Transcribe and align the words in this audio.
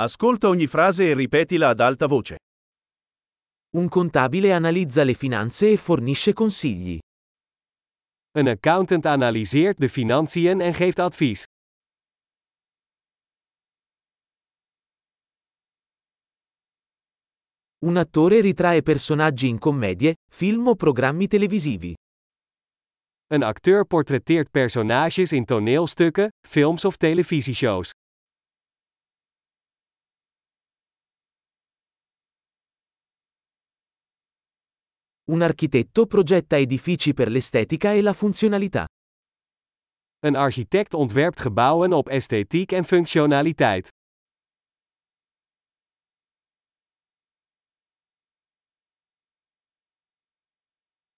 Ascolta 0.00 0.46
ogni 0.46 0.68
frase 0.68 1.10
e 1.10 1.14
ripetila 1.14 1.70
ad 1.70 1.80
alta 1.80 2.06
voce. 2.06 2.36
Un 3.70 3.88
contabile 3.88 4.52
analizza 4.52 5.02
le 5.02 5.12
finanze 5.12 5.72
e 5.72 5.76
fornisce 5.76 6.32
consigli. 6.32 6.98
Een 8.30 8.46
accountant 8.46 9.06
analyseert 9.06 9.76
de 9.78 9.88
financiën 9.88 10.60
en 10.60 10.72
geeft 10.74 10.98
advies. 10.98 11.42
Un 17.78 17.96
attore 17.96 18.40
ritrae 18.40 18.82
personaggi 18.82 19.48
in 19.48 19.58
commedie, 19.58 20.14
film 20.30 20.68
o 20.68 20.74
programmi 20.74 21.26
televisivi. 21.26 21.94
Een 23.26 23.42
acteur 23.42 23.84
portretteert 23.84 24.50
personages 24.50 25.32
in 25.32 25.44
toneelstukken, 25.44 26.28
films 26.46 26.84
of 26.84 26.96
televisieshows. 26.96 27.90
Un 35.30 35.42
architetto 35.42 36.06
progetta 36.06 36.56
edifici 36.56 37.12
per 37.12 37.28
l'estetica 37.28 37.92
e 37.92 38.00
la 38.00 38.14
funzionalità. 38.14 38.86
Een 40.18 40.36
architect 40.36 40.94
ontwerpt 40.94 41.40
gebouwen 41.40 41.92
op 41.92 42.08
esthetiek 42.08 42.72
en 42.72 42.84
functionaliteit. 42.84 43.88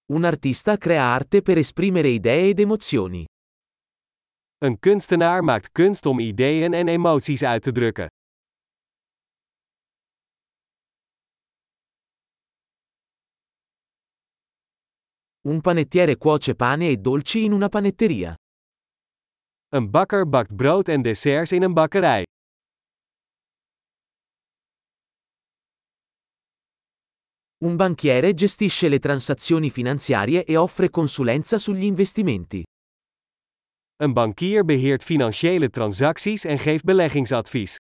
Un 0.07 0.25
artista 0.25 0.77
crea 0.77 1.15
arte 1.15 1.43
per 1.43 1.57
esprimere 1.57 2.09
idee 2.09 2.51
ed 2.51 2.59
emozioni. 2.59 3.25
Een 4.59 4.79
kunstenaar 4.79 5.45
maakt 5.45 5.73
kunst 5.73 6.07
om 6.07 6.19
ideeën 6.19 6.75
en 6.75 6.89
emoties 6.89 7.43
uit 7.43 7.63
te 7.63 7.73
drukken. 7.73 8.09
Un 15.43 15.63
panettiere 15.63 16.17
cuoce 16.19 16.55
pane 16.55 16.89
e 16.89 16.99
dolci 16.99 17.45
in 17.45 17.53
una 17.53 17.69
panetteria. 17.69 18.35
Een 19.69 19.91
bakker 19.91 20.29
bakt 20.29 20.55
brood 20.57 20.89
en 20.89 21.03
desserts 21.03 21.53
in 21.53 21.63
een 21.63 21.73
bakkerij. 21.73 22.25
Un 27.65 27.77
banchiere 27.77 28.33
gestisce 28.35 28.89
le 28.89 28.99
transazioni 28.99 29.71
finanziarie 29.71 30.45
e 30.45 30.57
offre 30.57 30.91
consulenza 30.91 31.59
sugli 31.59 31.85
investimenti. 31.85 32.63
Een 33.97 34.13
bankier 34.13 34.65
beheert 34.65 35.03
financiële 35.03 35.71
transacties 35.71 36.45
en 36.45 36.59
geeft 36.59 36.85
beleggingsadvies. 36.85 37.77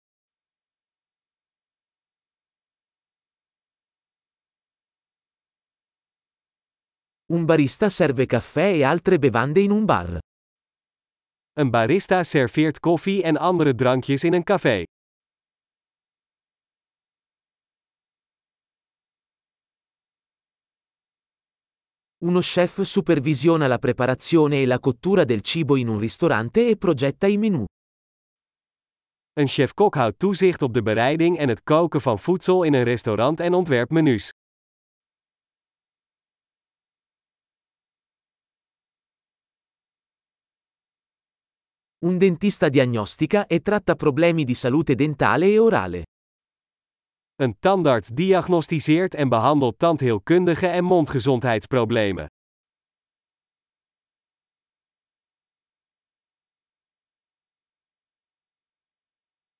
Un 7.27 7.43
barista 7.43 7.89
serve 7.89 8.27
caffè 8.27 8.73
e 8.73 8.83
altre 8.83 9.17
bevande 9.17 9.59
in 9.59 9.71
un 9.71 9.83
bar. 9.85 10.19
Een 11.53 11.69
barista 11.71 12.23
serveert 12.23 12.79
koffie 12.79 13.23
en 13.23 13.37
andere 13.37 13.73
drankjes 13.73 14.23
in 14.23 14.33
een 14.33 14.43
café. 14.43 14.83
Uno 22.17 22.41
chef 22.41 22.81
supervisiona 22.81 23.67
la 23.67 23.79
preparazione 23.79 24.61
e 24.61 24.67
la 24.67 24.79
cottura 24.79 25.23
del 25.23 25.41
cibo 25.41 25.75
in 25.77 25.87
un 25.87 25.99
ristorante 25.99 26.67
e 26.67 26.77
progetta 26.77 27.25
i 27.27 27.37
menù. 27.37 27.65
Een 29.33 29.47
chef-kok 29.47 29.95
houdt 29.95 30.19
toezicht 30.19 30.61
op 30.61 30.73
de 30.73 30.81
bereiding 30.81 31.37
en 31.37 31.49
het 31.49 31.63
koken 31.63 32.01
van 32.01 32.19
voedsel 32.19 32.63
in 32.63 32.73
een 32.73 32.83
restaurant 32.83 33.39
en 33.39 33.53
ontwerpt 33.53 33.91
menus. 33.91 34.31
Un 41.97 42.17
dentista 42.17 42.69
diagnostica 42.69 43.47
e 43.47 43.61
tratta 43.61 43.95
problemi 43.95 44.43
di 44.43 44.53
salute 44.53 44.95
dentale 44.95 45.45
e 45.47 45.59
orale. 45.59 46.03
Een 47.35 47.59
tandarts 47.59 48.09
diagnosticeert 48.09 49.13
en 49.15 49.29
behandelt 49.29 49.79
tandheelkundige 49.79 50.67
en 50.67 50.83
mondgezondheidsproblemen. 50.83 52.27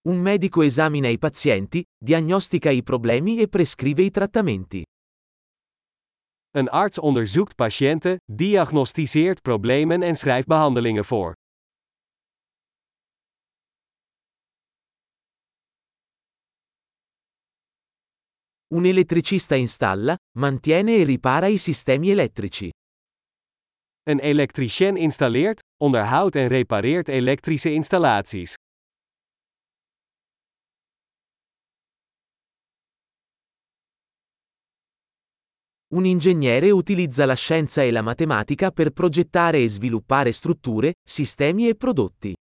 Un 0.07 0.21
medico 0.21 0.61
esamina 0.61 1.07
i 1.07 1.17
pazienti, 1.17 1.83
diagnostica 1.97 2.69
i 2.69 2.83
problemi 2.83 3.41
e 3.41 3.47
prescrive 3.47 4.01
i 4.01 4.11
trattamenti. 4.11 4.83
Een 6.51 6.69
arts 6.69 6.99
onderzoekt 6.99 7.55
patiënten, 7.55 8.17
diagnosticeert 8.31 9.41
problemen 9.41 10.01
en 10.01 10.15
schrijft 10.15 10.47
behandelingen 10.47 11.05
voor. 11.05 11.33
Un 18.75 18.85
elettricista 18.85 19.55
installa, 19.55 20.17
mantiene 20.37 20.97
e 20.97 21.05
ripara 21.05 21.47
i 21.47 21.57
sistemi 21.57 22.09
elettrici. 22.09 22.69
Een 24.03 24.19
elektricien 24.19 24.97
installeert, 24.97 25.61
onderhoudt 25.81 26.35
en 26.35 26.47
repareert 26.47 27.07
elektrische 27.07 27.69
installaties. 27.69 28.53
Un 35.93 36.05
ingegnere 36.05 36.71
utilizza 36.71 37.25
la 37.25 37.35
scienza 37.35 37.81
e 37.81 37.91
la 37.91 38.01
matematica 38.01 38.71
per 38.71 38.91
progettare 38.91 39.59
e 39.59 39.69
sviluppare 39.69 40.33
strutture, 40.33 40.95
sistemi 41.01 41.69
e 41.69 41.75
prodotti. 41.75 42.34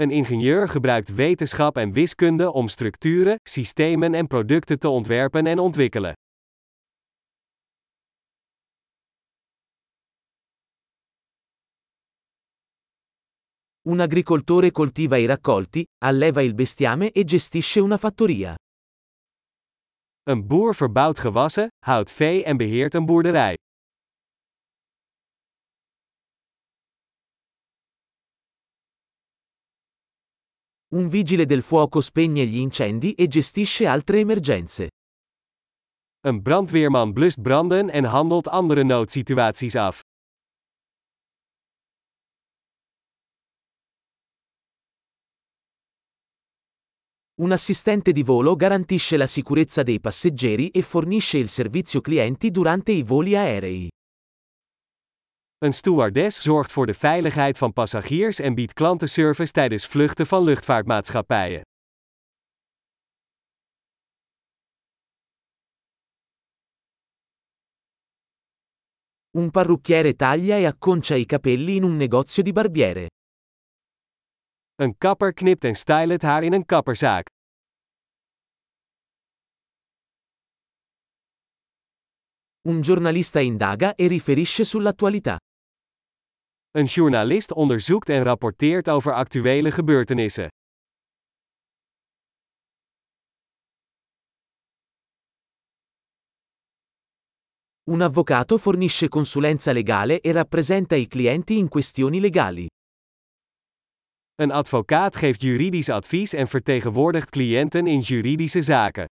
Een 0.00 0.10
ingenieur 0.10 0.68
gebruikt 0.68 1.14
wetenschap 1.14 1.76
en 1.76 1.92
wiskunde 1.92 2.52
om 2.52 2.68
structuren, 2.68 3.36
systemen 3.42 4.14
en 4.14 4.26
producten 4.26 4.78
te 4.78 4.88
ontwerpen 4.88 5.46
en 5.46 5.58
ontwikkelen. 5.58 6.12
Un 13.82 14.00
agricoltore 14.00 14.70
coltiva 14.70 15.16
i 15.16 15.26
raccolti, 15.26 15.84
alleva 15.98 16.40
il 16.40 16.54
bestiame 16.54 17.10
e 17.10 17.22
gestisce 17.26 17.80
una 17.80 17.98
fattoria. 17.98 18.54
Een 20.22 20.46
boer 20.46 20.74
verbouwt 20.74 21.18
gewassen, 21.18 21.68
houdt 21.84 22.12
vee 22.12 22.44
en 22.44 22.56
beheert 22.56 22.94
een 22.94 23.06
boerderij. 23.06 23.56
Un 30.90 31.08
vigile 31.08 31.44
del 31.44 31.62
fuoco 31.62 32.00
spegne 32.00 32.46
gli 32.46 32.56
incendi 32.56 33.12
e 33.12 33.26
gestisce 33.26 33.86
altre 33.86 34.20
emergenze. 34.20 34.88
Een 36.20 36.42
brandweerman 36.42 37.12
blust 37.12 37.42
branden 37.42 37.90
en 37.90 38.04
handelt 38.04 38.48
andere 38.48 38.82
noodsituaties 38.82 39.74
af. 39.74 40.00
Un 47.40 47.52
assistente 47.52 48.12
di 48.12 48.22
volo 48.22 48.56
garantisce 48.56 49.18
la 49.18 49.26
sicurezza 49.26 49.82
dei 49.82 50.00
passeggeri 50.00 50.70
e 50.70 50.82
fornisce 50.82 51.36
il 51.36 51.50
servizio 51.50 52.00
clienti 52.00 52.50
durante 52.50 52.92
i 52.92 53.02
voli 53.02 53.36
aerei. 53.36 53.88
Een 55.58 55.74
stewardess 55.74 56.42
zorgt 56.42 56.72
voor 56.72 56.86
de 56.86 56.94
veiligheid 56.94 57.58
van 57.58 57.72
passagiers 57.72 58.38
en 58.38 58.54
biedt 58.54 58.72
klantenservice 58.72 59.52
tijdens 59.52 59.86
vluchten 59.86 60.26
van 60.26 60.42
luchtvaartmaatschappijen. 60.42 61.62
Un 69.30 69.50
parrucchiere 69.50 70.14
taglia 70.14 70.56
e 70.56 70.66
acconcia 70.66 71.14
i 71.14 71.26
capelli 71.26 71.74
in 71.74 71.82
un 71.82 71.96
negozio 71.96 72.42
di 72.42 72.52
barbiere. 72.52 73.06
Een 74.74 74.98
kapper 74.98 75.32
knipt 75.32 75.64
en 75.64 75.74
stylt 75.74 76.10
het 76.10 76.22
haar 76.22 76.42
in 76.42 76.52
een 76.52 76.66
kapperzaak. 76.66 77.26
Un 82.60 82.84
giornalista 82.84 83.38
indaga 83.38 83.92
e 83.96 84.06
riferisce 84.06 84.64
sull'attualità. 84.64 85.36
Een 86.78 86.84
journalist 86.84 87.52
onderzoekt 87.52 88.08
en 88.08 88.22
rapporteert 88.22 88.88
over 88.88 89.12
actuele 89.12 89.70
gebeurtenissen. 89.70 90.48
Un 97.90 98.02
avvocato 98.02 98.58
fornisce 98.58 99.08
consulenza 99.08 99.72
legale 99.72 100.20
e 100.20 100.32
rappresenta 100.32 100.94
i 100.94 101.06
clienti 101.06 101.56
in 101.56 101.68
questioni 101.68 102.20
legali. 102.20 102.66
Een 104.34 104.50
advocaat 104.50 105.16
geeft 105.16 105.40
juridisch 105.40 105.88
advies 105.88 106.32
en 106.32 106.48
vertegenwoordigt 106.48 107.30
cliënten 107.30 107.86
in 107.86 108.00
juridische 108.00 108.62
zaken. 108.62 109.06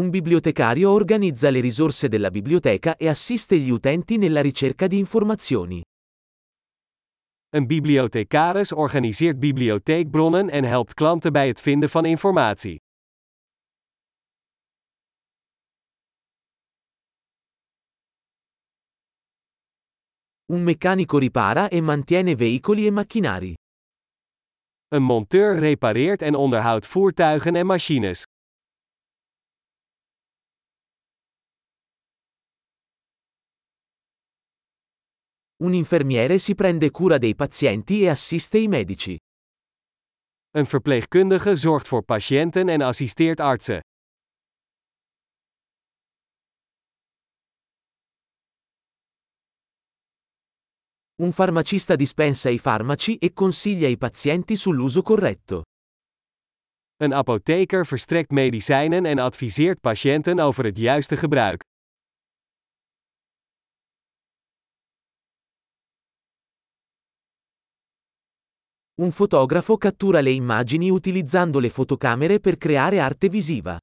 Un 0.00 0.08
bibliotecario 0.08 0.92
organizza 0.92 1.50
le 1.50 1.60
risorse 1.60 2.08
della 2.08 2.30
biblioteca 2.30 2.96
e 2.96 3.06
assiste 3.06 3.58
gli 3.58 3.68
utenti 3.68 4.16
nella 4.16 4.40
ricerca 4.40 4.86
di 4.86 4.96
informazioni. 4.96 5.82
Een 7.50 7.66
bibliothecaris 7.66 8.72
organiseert 8.72 9.38
bibliotheekbronnen 9.38 10.48
en 10.48 10.64
helpt 10.64 10.94
klanten 10.94 11.32
bij 11.32 11.48
het 11.48 11.60
vinden 11.60 11.88
van 11.90 12.04
informatie. 12.04 12.78
Un 20.52 20.62
meccanico 20.62 21.18
ripara 21.18 21.68
e 21.68 21.80
mantiene 21.80 22.36
veicoli 22.36 22.86
e 22.86 22.90
macchinari. 22.90 23.54
Een 24.88 25.02
monteur 25.02 25.58
repareert 25.58 26.22
en 26.22 26.34
onderhoudt 26.34 26.86
voertuigen 26.86 27.54
en 27.56 27.66
machines. 27.66 28.24
Un 35.62 35.74
infermiere 35.74 36.38
si 36.38 36.54
prende 36.54 36.90
cura 36.90 37.18
dei 37.18 37.34
pazienti 37.34 38.02
e 38.02 38.08
assiste 38.08 38.56
i 38.56 38.66
medici. 38.66 39.18
Een 40.50 40.66
verpleegkundige 40.66 41.56
zorgt 41.56 41.88
voor 41.88 42.02
patiënten 42.04 42.68
en 42.68 42.80
assisteert 42.80 43.40
artsen. 43.40 43.80
Un 51.16 51.32
farmacista 51.32 51.96
dispensa 51.96 52.48
i 52.48 52.58
farmaci 52.58 53.18
e 53.18 53.32
consiglia 53.32 53.88
i 53.88 53.98
pazienti 53.98 54.56
sull'uso 54.56 55.02
corretto. 55.02 55.62
Een 56.96 57.12
apotheker 57.14 57.86
verstrekt 57.86 58.30
medicijnen 58.30 59.04
en 59.04 59.18
adviseert 59.18 59.80
patiënten 59.80 60.38
over 60.38 60.64
het 60.64 60.78
juiste 60.78 61.16
gebruik. 61.16 61.69
Un 69.00 69.12
fotografo 69.12 69.78
cattura 69.78 70.20
le 70.20 70.30
immagini 70.30 70.90
utilizzando 70.90 71.58
le 71.58 71.70
fotocamere 71.70 72.38
per 72.38 72.58
creare 72.58 73.00
arte 73.00 73.30
visiva. 73.30 73.78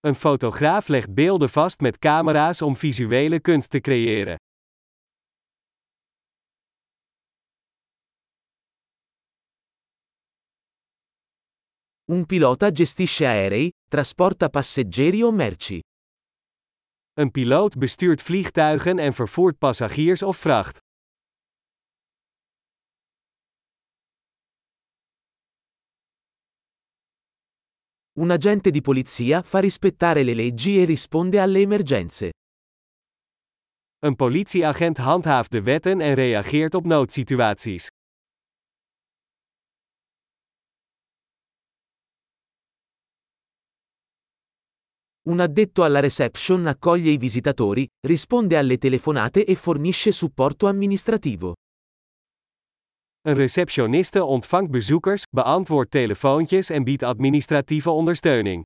Een 0.00 0.14
fotograaf 0.14 0.88
legt 0.88 1.14
beelden 1.14 1.48
vast 1.48 1.80
met 1.80 1.98
camera's 1.98 2.60
om 2.62 2.76
visuele 2.76 3.40
kunst 3.40 3.70
te 3.70 3.80
creëren. 3.80 4.36
Un 12.04 12.26
pilota 12.26 12.70
gestisce 12.72 13.26
aerei, 13.26 13.70
trasporta 13.88 14.48
passeggeri 14.48 15.22
o 15.22 15.30
merci. 15.30 15.78
Een 17.12 17.30
piloot 17.30 17.78
bestuurt 17.78 18.22
vliegtuigen 18.22 18.98
en 18.98 19.14
vervoert 19.14 19.58
passagiers 19.58 20.22
of 20.22 20.36
vracht. 20.36 20.83
Un 28.16 28.30
agente 28.30 28.70
di 28.70 28.80
polizia 28.80 29.42
fa 29.42 29.58
rispettare 29.58 30.22
le 30.22 30.34
leggi 30.34 30.80
e 30.80 30.84
risponde 30.84 31.40
alle 31.40 31.58
emergenze. 31.58 32.30
Een 33.98 34.14
politieagent 34.14 34.98
handhaaft 34.98 35.50
de 35.50 35.62
wetten 35.62 36.00
en 36.00 36.14
reageert 36.14 36.74
op 36.74 36.84
noodsituaties. 36.84 37.88
Un 45.22 45.40
addetto 45.40 45.82
alla 45.82 46.00
reception 46.00 46.66
accoglie 46.66 47.10
i 47.10 47.18
visitatori, 47.18 47.84
risponde 48.06 48.56
alle 48.56 48.78
telefonate 48.78 49.44
e 49.44 49.56
fornisce 49.56 50.12
supporto 50.12 50.68
amministrativo. 50.68 51.54
Een 53.26 53.34
receptioniste 53.34 54.24
ontvangt 54.24 54.70
bezoekers, 54.70 55.22
beantwoordt 55.30 55.90
telefoontjes 55.90 56.70
en 56.70 56.84
biedt 56.84 57.02
administratieve 57.02 57.90
ondersteuning. 57.90 58.62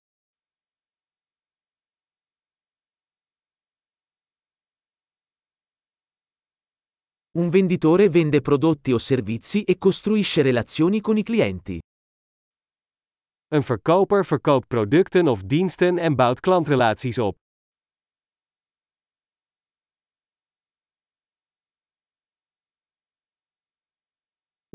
Un 7.39 7.51
venditore 7.51 8.11
vende 8.11 8.41
prodotti 8.41 8.93
o 8.93 8.99
servizi 8.99 9.63
e 9.63 9.79
costruisce 9.79 10.43
relazioni 10.43 11.01
con 11.01 11.17
i 11.17 11.23
clienti. 11.23 11.79
Een 13.49 13.63
verkoper 13.63 14.25
verkoopt 14.25 14.67
producten 14.69 15.29
of 15.29 15.43
diensten 15.43 15.99
en 15.99 16.15
bouwt 16.17 16.41
klantrelaties 16.41 17.19
op. 17.19 17.37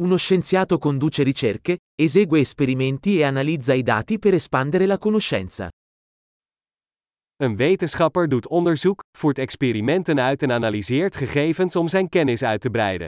Uno 0.02 0.18
scienziato 0.18 0.80
conduce 0.80 1.22
ricerche, 1.22 1.78
esegue 1.94 2.40
esperimenti 2.40 3.20
e 3.20 3.26
analizza 3.26 3.74
i 3.74 3.84
dati 3.84 4.18
per 4.18 4.34
espandere 4.34 4.88
la 4.88 4.98
conoscenza. 4.98 5.70
Een 7.36 7.56
wetenschapper 7.56 8.28
doet 8.28 8.48
onderzoek, 8.48 9.04
voert 9.18 9.38
experimenten 9.38 10.20
uit 10.20 10.42
en 10.42 10.52
analyseert 10.52 11.16
gegevens 11.16 11.76
om 11.76 11.88
zijn 11.88 12.10
kennis 12.10 12.44
uit 12.44 12.62
te 12.62 12.70
breiden. 12.70 13.08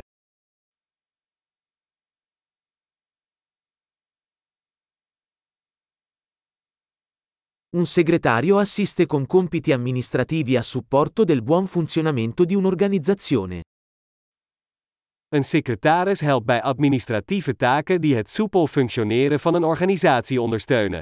Un 7.76 7.86
segretario 7.86 8.58
assiste 8.58 9.06
con 9.06 9.26
compiti 9.26 9.72
amministrativi 9.72 10.56
a 10.56 10.62
supporto 10.62 11.24
del 11.24 11.42
buon 11.42 11.68
funzionamento 11.68 12.46
di 12.46 12.56
un'organizzazione. 12.56 13.64
Een 15.27 15.44
secretaris 15.44 16.19
helpt 16.19 16.45
bij 16.45 16.62
administratieve 16.62 17.56
taken 17.56 18.01
die 18.01 18.16
het 18.16 18.30
soepel 18.30 18.68
functioneren 18.68 19.39
van 19.39 19.54
een 19.54 19.63
organisatie 19.63 20.42
ondersteunen. 20.42 21.01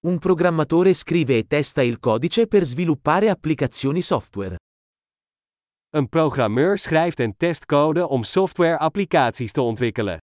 Un 0.00 0.18
programmatore 0.18 0.92
scrive 0.92 1.32
e 1.32 1.46
testa 1.46 1.82
il 1.82 1.98
codice 1.98 2.46
per 2.46 2.66
sviluppare 2.66 3.30
applicazioni 3.30 4.02
software. 4.02 4.56
Een 5.90 6.08
programmeur 6.08 6.78
schrijft 6.78 7.20
en 7.20 7.36
test 7.36 7.66
code 7.66 8.06
om 8.08 8.22
software-applicaties 8.22 9.52
te 9.52 9.60
ontwikkelen. 9.60 10.18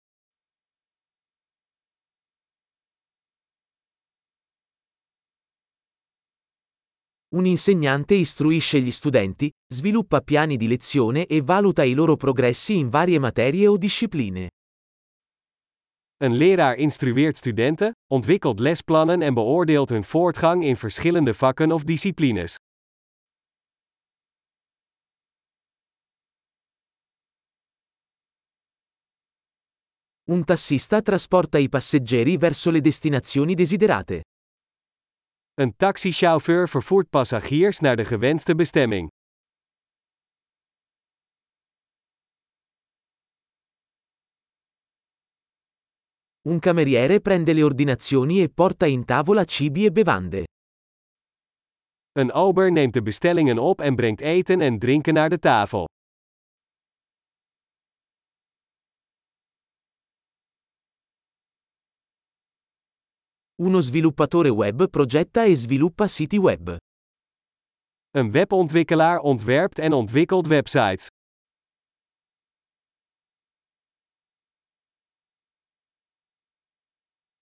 Un 7.32 7.46
insegnante 7.46 8.14
istruisce 8.14 8.80
gli 8.80 8.90
studenti, 8.90 9.48
sviluppa 9.72 10.20
piani 10.20 10.56
di 10.56 10.66
lezione 10.66 11.26
e 11.26 11.40
valuta 11.42 11.84
i 11.84 11.94
loro 11.94 12.16
progressi 12.16 12.76
in 12.76 12.88
varie 12.88 13.20
materie 13.20 13.68
o 13.68 13.76
discipline. 13.76 14.50
Een 16.16 16.34
leraar 16.34 16.76
instrueert 16.76 17.36
studenten, 17.36 17.92
ontwikkelt 18.12 18.58
lesplannen 18.58 19.22
en 19.22 19.34
beoordeelt 19.34 19.88
hun 19.88 20.04
voortgang 20.04 20.64
in 20.64 20.76
verschillende 20.76 21.34
vakken 21.34 21.72
of 21.72 21.84
disciplines. 21.84 22.56
Un 30.24 30.44
tassista 30.44 31.00
trasporta 31.00 31.58
i 31.58 31.68
passeggeri 31.68 32.36
verso 32.38 32.70
le 32.70 32.80
destinazioni 32.80 33.54
desiderate. 33.54 34.22
Een 35.54 35.76
taxichauffeur 35.76 36.68
vervoert 36.68 37.10
passagiers 37.10 37.78
naar 37.78 37.96
de 37.96 38.04
gewenste 38.04 38.54
bestemming. 38.54 39.08
Un 46.48 46.58
cameriere 46.60 47.20
prende 47.20 47.54
le 47.54 47.64
ordinazioni 47.64 48.42
e 48.42 48.48
porta 48.48 48.86
in 48.86 49.04
tavola 49.04 49.44
cibi 49.44 49.86
e 49.86 49.92
bevande. 49.92 50.44
Een 52.12 52.32
ober 52.32 52.72
neemt 52.72 52.92
de 52.92 53.02
bestellingen 53.02 53.58
op 53.58 53.80
en 53.80 53.96
brengt 53.96 54.20
eten 54.20 54.60
en 54.60 54.78
drinken 54.78 55.14
naar 55.14 55.28
de 55.28 55.38
tafel. 55.38 55.89
Uno 63.60 63.82
sviluppatore 63.82 64.48
web 64.48 64.88
progetta 64.88 65.44
e 65.44 65.54
sviluppa 65.54 66.06
siti 66.06 66.38
web. 66.38 66.76
Een 68.10 68.30
webontwikkelaar 68.32 69.18
ontwerpt 69.18 69.78
en 69.78 69.92
ontwikkelt 69.92 70.46
websites. 70.46 71.06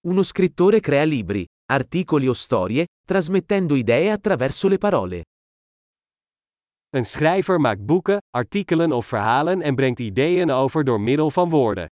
Uno 0.00 0.22
scrittore 0.22 0.80
crea 0.80 1.04
libri, 1.04 1.44
articoli 1.64 2.28
o 2.28 2.32
storie, 2.32 2.84
trasmettendo 3.04 3.74
idee 3.74 4.10
attraverso 4.10 4.68
le 4.68 4.78
parole. 4.78 5.22
Een 6.88 7.04
schrijver 7.04 7.60
maakt 7.60 7.86
boeken, 7.86 8.18
artikelen 8.30 8.92
of 8.92 9.06
verhalen 9.06 9.62
en 9.62 9.74
brengt 9.74 10.00
ideeën 10.00 10.50
over 10.50 10.84
door 10.84 11.00
middel 11.00 11.30
van 11.30 11.50
woorden. 11.50 11.88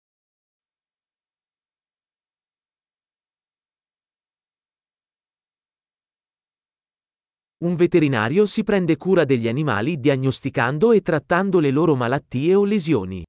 Un 7.63 7.77
veterinario 7.77 8.47
si 8.47 8.63
prende 8.63 8.97
cura 8.97 9.25
degli 9.25 9.47
animali 9.47 10.01
diagnosticando 10.01 10.93
e 10.93 11.03
trattando 11.03 11.61
le 11.61 11.71
loro 11.71 11.95
malattie 11.95 12.55
o 12.55 12.65
lesioni. 12.65 13.23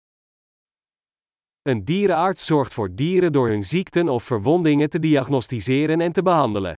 Een 1.61 1.83
dierenarts 1.83 2.45
zorgt 2.45 2.73
voor 2.73 2.95
dieren 2.95 3.31
door 3.31 3.49
hun 3.49 3.63
ziekten 3.63 4.09
of 4.09 4.23
verwondingen 4.23 4.89
te 4.89 4.99
diagnosticeren 4.99 6.01
en 6.01 6.11
te 6.11 6.21
behandelen. 6.21 6.73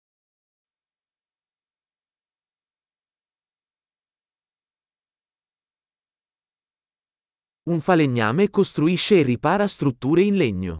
Un 7.70 7.82
falegname 7.82 8.50
costruisce 8.50 9.16
e 9.16 9.22
ripara 9.24 9.68
strutture 9.68 10.22
in 10.24 10.36
legno. 10.36 10.78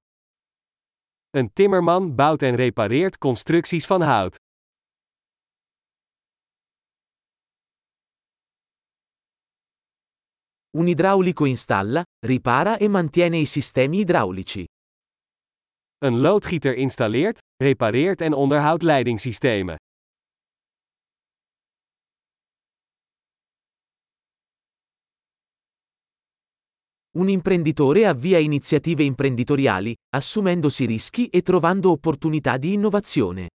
Een 1.30 1.54
timmerman 1.54 2.16
bouwt 2.16 2.42
en 2.42 2.56
repareert 2.56 3.18
constructies 3.18 3.86
van 3.86 4.02
hout. 4.02 4.41
Un 10.78 10.88
idraulico 10.88 11.44
installa, 11.46 12.02
ripara 12.26 12.78
e 12.78 12.88
mantiene 12.88 13.38
i 13.38 13.46
sistemi 13.46 14.00
idraulici. 14.00 14.64
Een 15.98 16.20
loodgieter 16.20 16.76
installeert, 16.78 17.40
repareert 17.62 18.22
en 18.22 18.34
onderhoudt 18.34 18.84
leidingssystemen. 18.84 19.76
Un 27.18 27.28
imprenditore 27.28 28.08
avvia 28.08 28.38
iniziative 28.38 29.04
imprenditoriali, 29.04 29.94
assumendosi 30.16 30.86
rischi 30.86 31.28
e 31.28 31.42
trovando 31.42 31.92
opportunità 31.92 32.58
di 32.58 32.72
innovazione. 32.72 33.50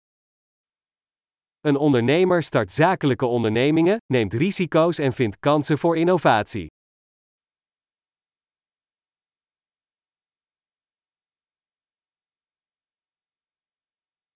Een 1.60 1.76
ondernemer 1.76 2.42
start 2.42 2.70
zakelijke 2.70 3.26
ondernemingen, 3.26 3.96
neemt 4.12 4.32
risico's 4.34 4.98
en 4.98 5.12
vindt 5.12 5.38
kansen 5.38 5.78
voor 5.78 5.96
innovatie. 5.96 6.66